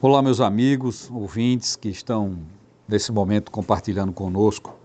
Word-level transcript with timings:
Olá, 0.00 0.22
meus 0.22 0.40
amigos, 0.40 1.10
ouvintes 1.10 1.74
que 1.74 1.88
estão 1.88 2.38
nesse 2.86 3.10
momento 3.10 3.50
compartilhando 3.50 4.12
conosco 4.12 4.76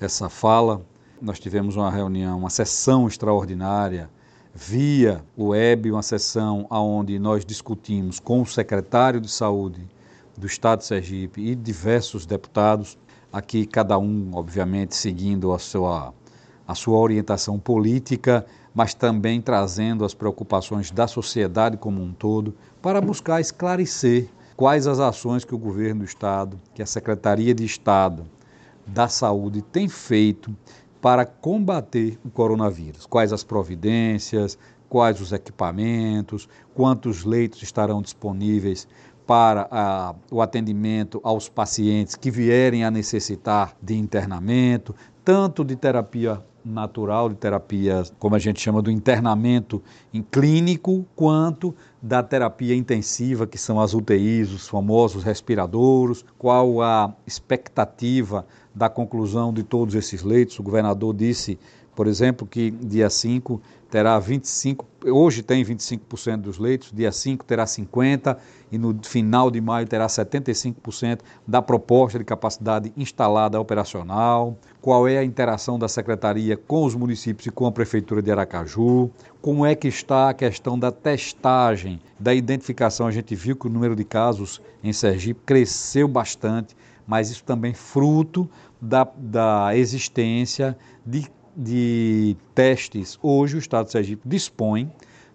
essa 0.00 0.30
fala. 0.30 0.80
Nós 1.20 1.38
tivemos 1.38 1.76
uma 1.76 1.90
reunião, 1.90 2.38
uma 2.38 2.48
sessão 2.48 3.06
extraordinária 3.06 4.08
via 4.54 5.22
web, 5.36 5.92
uma 5.92 6.02
sessão 6.02 6.66
onde 6.70 7.18
nós 7.18 7.44
discutimos 7.44 8.18
com 8.18 8.40
o 8.40 8.46
secretário 8.46 9.20
de 9.20 9.30
Saúde 9.30 9.86
do 10.34 10.46
Estado 10.46 10.78
de 10.78 10.86
Sergipe 10.86 11.42
e 11.42 11.54
diversos 11.54 12.24
deputados, 12.24 12.96
aqui 13.30 13.66
cada 13.66 13.98
um, 13.98 14.30
obviamente, 14.32 14.96
seguindo 14.96 15.52
a 15.52 15.58
sua, 15.58 16.14
a 16.66 16.74
sua 16.74 16.98
orientação 16.98 17.58
política, 17.58 18.46
mas 18.74 18.94
também 18.94 19.42
trazendo 19.42 20.06
as 20.06 20.14
preocupações 20.14 20.90
da 20.90 21.06
sociedade 21.06 21.76
como 21.76 22.02
um 22.02 22.14
todo, 22.14 22.54
para 22.80 22.98
buscar 22.98 23.42
esclarecer 23.42 24.30
quais 24.58 24.88
as 24.88 24.98
ações 24.98 25.44
que 25.44 25.54
o 25.54 25.58
governo 25.58 26.00
do 26.00 26.04
Estado, 26.04 26.60
que 26.74 26.82
a 26.82 26.86
Secretaria 26.86 27.54
de 27.54 27.64
Estado 27.64 28.26
da 28.84 29.06
Saúde 29.06 29.62
tem 29.62 29.88
feito 29.88 30.52
para 31.00 31.24
combater 31.24 32.18
o 32.24 32.28
coronavírus. 32.28 33.06
Quais 33.06 33.32
as 33.32 33.44
providências, 33.44 34.58
quais 34.88 35.20
os 35.20 35.30
equipamentos, 35.30 36.48
quantos 36.74 37.24
leitos 37.24 37.62
estarão 37.62 38.02
disponíveis 38.02 38.88
para 39.24 39.68
a, 39.70 40.16
o 40.28 40.42
atendimento 40.42 41.20
aos 41.22 41.48
pacientes 41.48 42.16
que 42.16 42.28
vierem 42.28 42.82
a 42.82 42.90
necessitar 42.90 43.76
de 43.80 43.94
internamento, 43.96 44.92
tanto 45.24 45.64
de 45.64 45.76
terapia 45.76 46.42
natural, 46.68 47.28
de 47.28 47.34
terapia, 47.34 48.02
como 48.18 48.34
a 48.34 48.38
gente 48.38 48.60
chama 48.60 48.82
do 48.82 48.90
internamento 48.90 49.82
em 50.12 50.22
clínico, 50.22 51.06
quanto 51.16 51.74
da 52.00 52.22
terapia 52.22 52.74
intensiva, 52.74 53.46
que 53.46 53.58
são 53.58 53.80
as 53.80 53.94
UTIs, 53.94 54.52
os 54.52 54.68
famosos 54.68 55.24
respiradores, 55.24 56.24
qual 56.38 56.80
a 56.82 57.12
expectativa 57.26 58.46
da 58.74 58.88
conclusão 58.88 59.52
de 59.52 59.62
todos 59.62 59.94
esses 59.94 60.22
leitos. 60.22 60.58
O 60.58 60.62
governador 60.62 61.14
disse, 61.14 61.58
por 61.98 62.06
exemplo, 62.06 62.46
que 62.46 62.70
dia 62.70 63.10
5 63.10 63.60
terá 63.90 64.20
25, 64.20 64.86
hoje 65.04 65.42
tem 65.42 65.64
25% 65.64 66.36
dos 66.36 66.56
leitos, 66.56 66.92
dia 66.92 67.10
5 67.10 67.44
terá 67.44 67.64
50% 67.64 68.36
e 68.70 68.78
no 68.78 68.96
final 69.02 69.50
de 69.50 69.60
maio 69.60 69.84
terá 69.84 70.06
75% 70.06 71.22
da 71.44 71.60
proposta 71.60 72.16
de 72.16 72.24
capacidade 72.24 72.92
instalada 72.96 73.60
operacional. 73.60 74.56
Qual 74.80 75.08
é 75.08 75.18
a 75.18 75.24
interação 75.24 75.76
da 75.76 75.88
secretaria 75.88 76.56
com 76.56 76.84
os 76.84 76.94
municípios 76.94 77.46
e 77.46 77.50
com 77.50 77.66
a 77.66 77.72
prefeitura 77.72 78.22
de 78.22 78.30
Aracaju? 78.30 79.10
Como 79.42 79.66
é 79.66 79.74
que 79.74 79.88
está 79.88 80.28
a 80.28 80.34
questão 80.34 80.78
da 80.78 80.92
testagem, 80.92 81.98
da 82.16 82.32
identificação? 82.32 83.08
A 83.08 83.10
gente 83.10 83.34
viu 83.34 83.56
que 83.56 83.66
o 83.66 83.70
número 83.70 83.96
de 83.96 84.04
casos 84.04 84.62
em 84.84 84.92
Sergipe 84.92 85.40
cresceu 85.44 86.06
bastante, 86.06 86.76
mas 87.04 87.28
isso 87.28 87.42
também 87.42 87.74
fruto 87.74 88.48
da, 88.80 89.02
da 89.16 89.76
existência 89.76 90.78
de 91.04 91.26
de 91.58 92.36
testes 92.54 93.18
hoje 93.20 93.56
o 93.56 93.58
Estado 93.58 93.86
de 93.86 93.92
Sergipe 93.92 94.22
dispõe, 94.24 94.88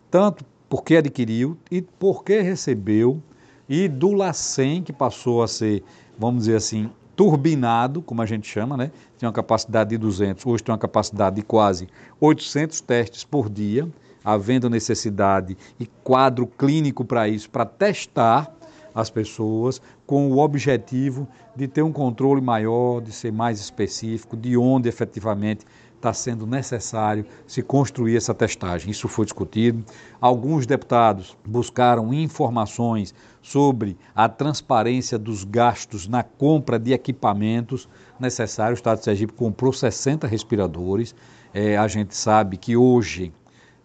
tanto 0.10 0.46
porque 0.70 0.96
adquiriu 0.96 1.58
e 1.70 1.82
porque 1.82 2.40
recebeu, 2.40 3.22
e 3.68 3.90
do 3.90 4.14
LACEN, 4.14 4.82
que 4.82 4.94
passou 4.94 5.44
a 5.44 5.48
ser, 5.48 5.84
vamos 6.18 6.46
dizer 6.46 6.56
assim, 6.56 6.90
turbinado, 7.16 8.02
como 8.02 8.22
a 8.22 8.26
gente 8.26 8.48
chama, 8.48 8.78
né? 8.78 8.92
Tinha 9.18 9.28
uma 9.28 9.34
capacidade 9.34 9.92
de 9.92 9.98
200, 9.98 10.46
hoje 10.46 10.64
tem 10.64 10.72
uma 10.72 10.80
capacidade 10.80 11.36
de 11.36 11.42
quase 11.44 11.88
800 12.20 12.82
testes 12.82 13.24
por 13.24 13.50
dia, 13.50 13.88
havendo 14.24 14.70
necessidade 14.70 15.58
e 15.80 15.86
quadro 16.04 16.48
clínico 16.48 17.04
para 17.04 17.28
isso, 17.28 17.50
para 17.50 17.66
testar 17.66 18.56
as 18.96 19.10
pessoas 19.10 19.82
com 20.06 20.32
o 20.32 20.38
objetivo 20.38 21.28
de 21.56 21.68
ter 21.68 21.82
um 21.82 21.92
controle 21.92 22.42
maior, 22.42 23.02
de 23.02 23.12
ser 23.12 23.32
mais 23.32 23.60
específico, 23.60 24.38
de 24.38 24.56
onde 24.56 24.88
efetivamente 24.88 25.66
está 26.04 26.14
sendo 26.14 26.46
necessário 26.46 27.25
se 27.47 27.62
construir 27.62 28.18
essa 28.18 28.34
testagem. 28.34 28.91
Isso 28.91 29.08
foi 29.08 29.24
discutido. 29.24 29.86
Alguns 30.19 30.66
deputados 30.66 31.38
buscaram 31.47 32.14
informações 32.14 33.16
sobre 33.41 33.97
a 34.14 34.28
transparência 34.28 35.18
dos 35.18 35.46
gastos 35.46 36.06
na 36.06 36.22
compra 36.22 36.78
de 36.78 36.91
equipamentos 36.91 37.88
necessários. 38.19 38.80
O 38.80 38.81
Estado 38.81 38.97
de 39.00 39.06
Sergipe 39.06 39.31
comprou 39.31 39.72
60 39.72 40.28
respiradores. 40.28 41.16
É, 41.53 41.78
a 41.78 41.88
gente 41.88 42.16
sabe 42.16 42.58
que 42.58 42.75
hoje 42.75 43.31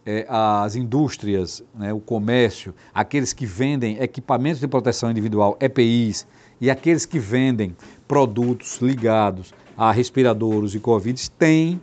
é, 0.04 0.26
as 0.28 0.74
indústrias, 0.74 1.62
né, 1.72 1.92
o 1.92 2.00
comércio, 2.00 2.74
aqueles 2.92 3.32
que 3.32 3.46
vendem 3.46 4.02
equipamentos 4.02 4.60
de 4.60 4.66
proteção 4.66 5.10
individual, 5.10 5.56
EPIs, 5.60 6.26
e 6.60 6.68
aqueles 6.68 7.06
que 7.06 7.20
vendem 7.20 7.76
produtos 8.08 8.78
ligados 8.80 9.54
a 9.76 9.92
respiradores 9.92 10.74
e 10.74 10.80
Covid 10.80 11.30
têm 11.32 11.80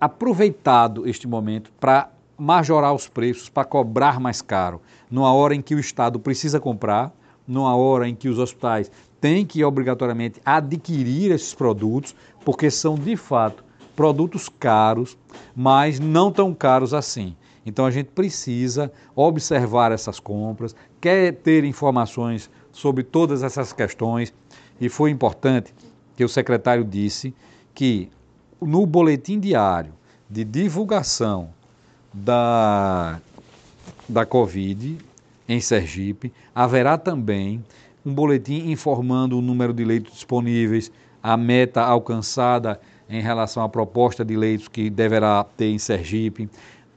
aproveitado 0.00 1.08
este 1.08 1.26
momento 1.26 1.70
para 1.78 2.10
majorar 2.36 2.94
os 2.94 3.06
preços, 3.06 3.48
para 3.48 3.64
cobrar 3.64 4.18
mais 4.18 4.42
caro, 4.42 4.80
numa 5.10 5.32
hora 5.32 5.54
em 5.54 5.62
que 5.62 5.74
o 5.74 5.78
Estado 5.78 6.18
precisa 6.18 6.58
comprar, 6.58 7.12
numa 7.46 7.76
hora 7.76 8.08
em 8.08 8.14
que 8.14 8.28
os 8.28 8.38
hospitais 8.38 8.90
têm 9.20 9.46
que 9.46 9.62
obrigatoriamente 9.64 10.40
adquirir 10.44 11.30
esses 11.30 11.54
produtos, 11.54 12.14
porque 12.44 12.70
são 12.70 12.94
de 12.94 13.16
fato 13.16 13.64
produtos 13.94 14.48
caros, 14.48 15.16
mas 15.54 16.00
não 16.00 16.32
tão 16.32 16.52
caros 16.52 16.92
assim. 16.92 17.36
Então 17.64 17.86
a 17.86 17.90
gente 17.90 18.08
precisa 18.08 18.92
observar 19.14 19.92
essas 19.92 20.18
compras, 20.18 20.74
quer 21.00 21.32
ter 21.32 21.64
informações 21.64 22.50
sobre 22.72 23.02
todas 23.02 23.42
essas 23.42 23.72
questões, 23.72 24.34
e 24.80 24.88
foi 24.88 25.10
importante 25.10 25.72
que 26.16 26.24
o 26.24 26.28
secretário 26.28 26.84
disse 26.84 27.34
que 27.72 28.10
no 28.66 28.86
boletim 28.86 29.38
diário 29.38 29.92
de 30.28 30.44
divulgação 30.44 31.50
da, 32.12 33.20
da 34.08 34.24
Covid 34.24 34.98
em 35.48 35.60
Sergipe, 35.60 36.32
haverá 36.54 36.96
também 36.96 37.64
um 38.04 38.12
boletim 38.12 38.70
informando 38.70 39.38
o 39.38 39.42
número 39.42 39.72
de 39.72 39.84
leitos 39.84 40.12
disponíveis, 40.12 40.90
a 41.22 41.36
meta 41.36 41.82
alcançada 41.82 42.80
em 43.08 43.20
relação 43.20 43.62
à 43.62 43.68
proposta 43.68 44.24
de 44.24 44.36
leitos 44.36 44.68
que 44.68 44.90
deverá 44.90 45.44
ter 45.56 45.70
em 45.70 45.78
Sergipe, 45.78 46.48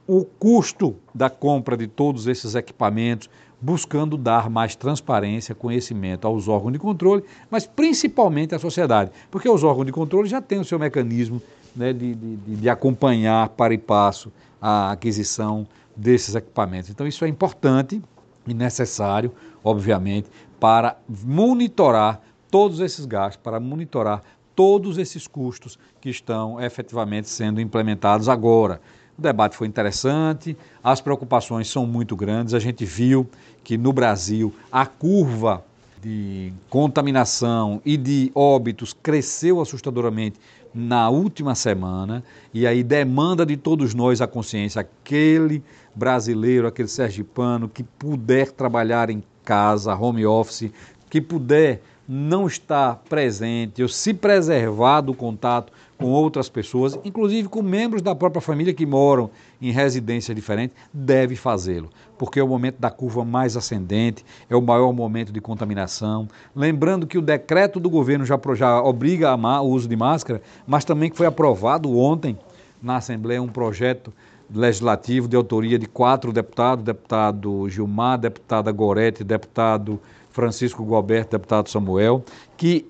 o 0.06 0.24
custo 0.24 0.96
da 1.14 1.28
compra 1.28 1.76
de 1.76 1.86
todos 1.86 2.26
esses 2.26 2.54
equipamentos, 2.54 3.28
buscando 3.60 4.16
dar 4.16 4.48
mais 4.48 4.76
transparência, 4.76 5.54
conhecimento 5.54 6.26
aos 6.26 6.48
órgãos 6.48 6.72
de 6.72 6.78
controle, 6.78 7.24
mas 7.50 7.66
principalmente 7.66 8.54
à 8.54 8.58
sociedade, 8.58 9.10
porque 9.30 9.48
os 9.48 9.64
órgãos 9.64 9.86
de 9.86 9.92
controle 9.92 10.28
já 10.28 10.40
têm 10.40 10.60
o 10.60 10.64
seu 10.64 10.78
mecanismo 10.78 11.42
né, 11.78 11.92
de, 11.92 12.14
de, 12.14 12.56
de 12.56 12.68
acompanhar 12.68 13.48
para 13.50 13.72
e 13.72 13.78
passo 13.78 14.32
a 14.60 14.90
aquisição 14.90 15.66
desses 15.96 16.34
equipamentos. 16.34 16.90
Então, 16.90 17.06
isso 17.06 17.24
é 17.24 17.28
importante 17.28 18.02
e 18.46 18.52
necessário, 18.52 19.32
obviamente, 19.62 20.28
para 20.58 20.96
monitorar 21.08 22.20
todos 22.50 22.80
esses 22.80 23.06
gastos, 23.06 23.40
para 23.42 23.60
monitorar 23.60 24.22
todos 24.56 24.98
esses 24.98 25.26
custos 25.28 25.78
que 26.00 26.10
estão 26.10 26.60
efetivamente 26.60 27.28
sendo 27.28 27.60
implementados 27.60 28.28
agora. 28.28 28.80
O 29.16 29.22
debate 29.22 29.56
foi 29.56 29.68
interessante, 29.68 30.56
as 30.82 31.00
preocupações 31.00 31.68
são 31.68 31.86
muito 31.86 32.16
grandes. 32.16 32.54
A 32.54 32.58
gente 32.58 32.84
viu 32.84 33.28
que 33.62 33.76
no 33.76 33.92
Brasil 33.92 34.52
a 34.70 34.86
curva 34.86 35.64
de 36.00 36.52
contaminação 36.68 37.80
e 37.84 37.96
de 37.96 38.30
óbitos 38.34 38.92
cresceu 38.92 39.60
assustadoramente 39.60 40.38
na 40.72 41.08
última 41.08 41.54
semana 41.54 42.22
e 42.52 42.66
aí 42.66 42.82
demanda 42.82 43.44
de 43.44 43.56
todos 43.56 43.94
nós 43.94 44.20
a 44.20 44.26
consciência, 44.26 44.80
aquele 44.80 45.62
brasileiro, 45.94 46.66
aquele 46.66 46.88
sergipano 46.88 47.68
que 47.68 47.82
puder 47.82 48.52
trabalhar 48.52 49.10
em 49.10 49.22
casa, 49.44 49.94
home 49.94 50.24
office, 50.26 50.70
que 51.10 51.20
puder 51.20 51.82
não 52.08 52.46
estar 52.46 53.02
presente 53.06 53.82
ou 53.82 53.88
se 53.88 54.14
preservar 54.14 55.02
do 55.02 55.12
contato 55.12 55.70
com 55.98 56.06
outras 56.06 56.48
pessoas, 56.48 56.98
inclusive 57.04 57.48
com 57.48 57.60
membros 57.60 58.00
da 58.00 58.14
própria 58.14 58.40
família 58.40 58.72
que 58.72 58.86
moram 58.86 59.30
em 59.60 59.72
residência 59.72 60.34
diferente, 60.34 60.72
deve 60.92 61.36
fazê-lo, 61.36 61.90
porque 62.16 62.40
é 62.40 62.42
o 62.42 62.48
momento 62.48 62.78
da 62.78 62.90
curva 62.90 63.24
mais 63.24 63.56
ascendente, 63.56 64.24
é 64.48 64.56
o 64.56 64.62
maior 64.62 64.92
momento 64.92 65.32
de 65.32 65.40
contaminação. 65.40 66.28
Lembrando 66.54 67.06
que 67.06 67.18
o 67.18 67.22
decreto 67.22 67.78
do 67.78 67.90
governo 67.90 68.24
já, 68.24 68.40
já 68.54 68.80
obriga 68.80 69.34
o 69.34 69.66
uso 69.66 69.88
de 69.88 69.96
máscara, 69.96 70.40
mas 70.66 70.84
também 70.84 71.10
que 71.10 71.16
foi 71.16 71.26
aprovado 71.26 71.94
ontem 71.98 72.38
na 72.80 72.96
Assembleia 72.96 73.42
um 73.42 73.48
projeto 73.48 74.12
legislativo 74.54 75.28
de 75.28 75.36
autoria 75.36 75.78
de 75.78 75.86
quatro 75.86 76.32
deputados, 76.32 76.84
deputado 76.84 77.68
Gilmar, 77.68 78.18
deputada 78.18 78.72
Gorete, 78.72 79.22
deputado 79.22 80.00
Francisco 80.30 80.84
Gualberto, 80.84 81.36
deputado 81.36 81.68
Samuel, 81.68 82.24
que 82.56 82.86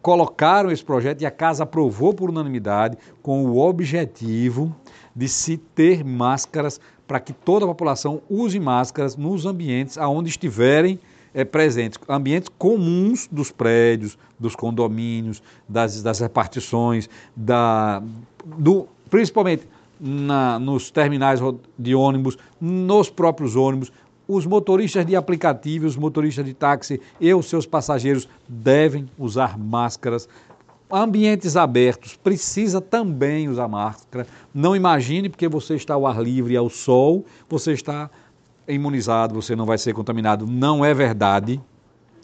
colocaram 0.00 0.70
esse 0.70 0.84
projeto 0.84 1.22
e 1.22 1.26
a 1.26 1.30
casa 1.30 1.62
aprovou 1.62 2.12
por 2.12 2.28
unanimidade 2.28 2.98
com 3.22 3.44
o 3.46 3.58
objetivo 3.58 4.74
de 5.14 5.28
se 5.28 5.56
ter 5.56 6.04
máscaras 6.04 6.80
para 7.06 7.20
que 7.20 7.32
toda 7.32 7.64
a 7.64 7.68
população 7.68 8.20
use 8.28 8.58
máscaras 8.58 9.16
nos 9.16 9.46
ambientes 9.46 9.98
aonde 9.98 10.30
estiverem 10.30 10.98
é, 11.34 11.44
presentes, 11.44 11.98
ambientes 12.08 12.50
comuns 12.58 13.28
dos 13.30 13.50
prédios, 13.50 14.18
dos 14.38 14.54
condomínios, 14.54 15.42
das, 15.68 16.02
das 16.02 16.20
repartições, 16.20 17.08
da, 17.34 18.02
do, 18.44 18.86
principalmente 19.08 19.66
na, 20.00 20.58
nos 20.58 20.90
terminais 20.90 21.40
de 21.78 21.94
ônibus, 21.94 22.36
nos 22.60 23.08
próprios 23.08 23.56
ônibus, 23.56 23.92
os 24.26 24.46
motoristas 24.46 25.04
de 25.04 25.16
aplicativo, 25.16 25.86
os 25.86 25.96
motoristas 25.96 26.44
de 26.44 26.54
táxi 26.54 27.00
e 27.20 27.32
os 27.34 27.46
seus 27.46 27.66
passageiros 27.66 28.28
devem 28.48 29.08
usar 29.18 29.58
máscaras. 29.58 30.28
Ambientes 30.90 31.56
abertos, 31.56 32.16
precisa 32.16 32.80
também 32.80 33.48
usar 33.48 33.66
máscara. 33.66 34.26
Não 34.52 34.76
imagine 34.76 35.28
porque 35.28 35.48
você 35.48 35.74
está 35.74 35.94
ao 35.94 36.06
ar 36.06 36.22
livre 36.22 36.56
ao 36.56 36.68
sol, 36.68 37.24
você 37.48 37.72
está 37.72 38.10
imunizado, 38.68 39.34
você 39.34 39.56
não 39.56 39.66
vai 39.66 39.78
ser 39.78 39.94
contaminado. 39.94 40.46
Não 40.46 40.84
é 40.84 40.92
verdade. 40.92 41.60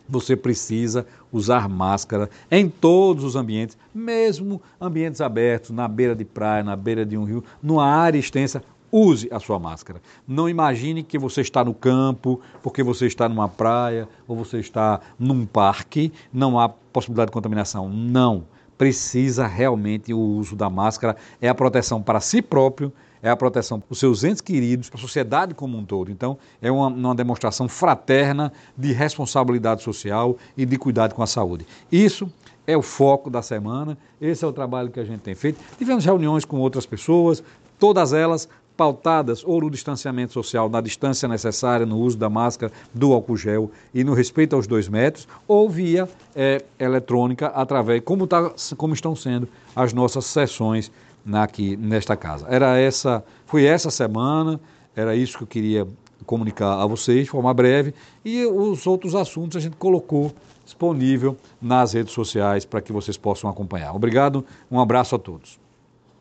Você 0.08 0.34
precisa 0.36 1.06
usar 1.30 1.68
máscara 1.68 2.30
em 2.50 2.68
todos 2.68 3.24
os 3.24 3.36
ambientes, 3.36 3.76
mesmo 3.94 4.60
ambientes 4.80 5.20
abertos, 5.20 5.70
na 5.70 5.86
beira 5.86 6.14
de 6.14 6.24
praia, 6.24 6.62
na 6.62 6.74
beira 6.74 7.04
de 7.04 7.16
um 7.16 7.24
rio, 7.24 7.44
numa 7.62 7.86
área 7.86 8.18
extensa, 8.18 8.62
use 8.90 9.28
a 9.30 9.38
sua 9.38 9.58
máscara. 9.58 10.00
Não 10.26 10.48
imagine 10.48 11.02
que 11.02 11.18
você 11.18 11.40
está 11.40 11.64
no 11.64 11.74
campo, 11.74 12.40
porque 12.62 12.82
você 12.82 13.06
está 13.06 13.28
numa 13.28 13.48
praia 13.48 14.08
ou 14.26 14.36
você 14.36 14.58
está 14.58 15.00
num 15.18 15.46
parque, 15.46 16.12
não 16.32 16.58
há 16.58 16.68
possibilidade 16.68 17.28
de 17.28 17.32
contaminação. 17.32 17.88
Não. 17.88 18.44
Precisa 18.76 19.46
realmente 19.46 20.14
o 20.14 20.18
uso 20.18 20.54
da 20.54 20.70
máscara, 20.70 21.16
é 21.40 21.48
a 21.48 21.54
proteção 21.54 22.00
para 22.00 22.20
si 22.20 22.40
próprio, 22.40 22.92
é 23.22 23.28
a 23.28 23.36
proteção 23.36 23.80
para 23.80 23.92
os 23.92 23.98
seus 23.98 24.22
entes 24.22 24.40
queridos, 24.40 24.88
para 24.88 24.98
a 24.98 25.00
sociedade 25.00 25.54
como 25.54 25.76
um 25.76 25.84
todo. 25.84 26.10
Então, 26.10 26.38
é 26.62 26.70
uma, 26.70 26.86
uma 26.86 27.14
demonstração 27.14 27.68
fraterna 27.68 28.52
de 28.76 28.92
responsabilidade 28.92 29.82
social 29.82 30.36
e 30.56 30.64
de 30.64 30.78
cuidado 30.78 31.14
com 31.14 31.22
a 31.22 31.26
saúde. 31.26 31.66
Isso 31.90 32.30
é 32.66 32.76
o 32.76 32.82
foco 32.82 33.30
da 33.30 33.42
semana, 33.42 33.96
esse 34.20 34.44
é 34.44 34.46
o 34.46 34.52
trabalho 34.52 34.90
que 34.90 35.00
a 35.00 35.04
gente 35.04 35.20
tem 35.20 35.34
feito. 35.34 35.58
Tivemos 35.76 36.04
reuniões 36.04 36.44
com 36.44 36.58
outras 36.58 36.86
pessoas, 36.86 37.42
todas 37.78 38.12
elas 38.12 38.48
pautadas 38.78 39.42
ou 39.44 39.60
no 39.60 39.68
distanciamento 39.68 40.32
social, 40.32 40.68
na 40.68 40.80
distância 40.80 41.28
necessária, 41.28 41.84
no 41.84 41.98
uso 41.98 42.16
da 42.16 42.30
máscara, 42.30 42.72
do 42.94 43.12
álcool 43.12 43.36
gel 43.36 43.72
e 43.92 44.04
no 44.04 44.14
respeito 44.14 44.54
aos 44.54 44.68
dois 44.68 44.88
metros, 44.88 45.26
ou 45.48 45.68
via 45.68 46.08
é, 46.34 46.64
eletrônica, 46.78 47.48
através, 47.48 48.00
como, 48.04 48.24
tá, 48.24 48.52
como 48.76 48.94
estão 48.94 49.16
sendo 49.16 49.48
as 49.74 49.92
nossas 49.92 50.26
sessões 50.26 50.92
aqui 51.32 51.76
nesta 51.76 52.16
casa. 52.16 52.46
Era 52.48 52.78
essa, 52.78 53.24
foi 53.46 53.64
essa 53.64 53.90
semana, 53.90 54.60
era 54.94 55.16
isso 55.16 55.38
que 55.38 55.42
eu 55.42 55.48
queria 55.48 55.88
comunicar 56.24 56.80
a 56.80 56.86
vocês 56.86 57.24
de 57.24 57.30
forma 57.30 57.52
breve, 57.52 57.92
e 58.24 58.46
os 58.46 58.86
outros 58.86 59.16
assuntos 59.16 59.56
a 59.56 59.60
gente 59.60 59.76
colocou 59.76 60.32
disponível 60.64 61.36
nas 61.60 61.94
redes 61.94 62.12
sociais 62.12 62.64
para 62.64 62.80
que 62.80 62.92
vocês 62.92 63.16
possam 63.16 63.50
acompanhar. 63.50 63.92
Obrigado, 63.92 64.44
um 64.70 64.78
abraço 64.78 65.16
a 65.16 65.18
todos. 65.18 65.58